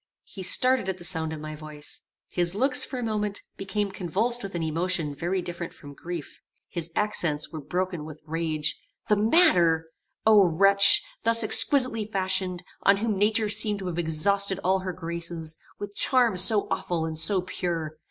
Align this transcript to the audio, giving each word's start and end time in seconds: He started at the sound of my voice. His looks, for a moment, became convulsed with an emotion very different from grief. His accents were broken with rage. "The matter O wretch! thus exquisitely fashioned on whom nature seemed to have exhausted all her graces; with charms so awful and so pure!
He 0.23 0.41
started 0.41 0.89
at 0.89 0.97
the 0.97 1.03
sound 1.03 1.31
of 1.31 1.39
my 1.39 1.55
voice. 1.55 2.01
His 2.31 2.55
looks, 2.55 2.83
for 2.83 2.97
a 2.97 3.03
moment, 3.03 3.41
became 3.55 3.91
convulsed 3.91 4.41
with 4.41 4.55
an 4.55 4.63
emotion 4.63 5.13
very 5.13 5.43
different 5.43 5.75
from 5.75 5.93
grief. 5.93 6.39
His 6.69 6.89
accents 6.95 7.51
were 7.51 7.61
broken 7.61 8.03
with 8.03 8.19
rage. 8.25 8.79
"The 9.09 9.15
matter 9.15 9.91
O 10.25 10.43
wretch! 10.45 11.03
thus 11.21 11.43
exquisitely 11.43 12.05
fashioned 12.07 12.63
on 12.81 12.97
whom 12.97 13.15
nature 13.15 13.47
seemed 13.47 13.77
to 13.77 13.85
have 13.89 13.99
exhausted 13.99 14.59
all 14.63 14.79
her 14.79 14.91
graces; 14.91 15.55
with 15.77 15.93
charms 15.95 16.41
so 16.41 16.67
awful 16.71 17.05
and 17.05 17.15
so 17.15 17.43
pure! 17.43 17.99